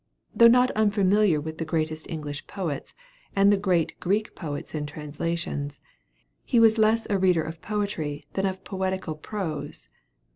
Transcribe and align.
Though 0.33 0.47
not 0.47 0.71
unfamiliar 0.71 1.39
with 1.39 1.59
the 1.59 1.63
greatest 1.63 2.09
English 2.09 2.47
poets, 2.47 2.95
and 3.35 3.53
the 3.53 3.55
great 3.55 3.99
Greek 3.99 4.33
poets 4.33 4.73
in 4.73 4.87
translations, 4.87 5.79
he 6.43 6.59
was 6.59 6.79
less 6.79 7.05
a 7.11 7.19
reader 7.19 7.43
of 7.43 7.61
poetry 7.61 8.25
than 8.33 8.47
of 8.47 8.63
poetical 8.63 9.13
prose. 9.13 9.89